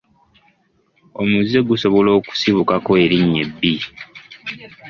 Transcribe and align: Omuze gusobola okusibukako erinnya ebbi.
Omuze 1.21 1.57
gusobola 1.69 2.09
okusibukako 2.19 2.91
erinnya 3.03 3.39
ebbi. 3.45 3.73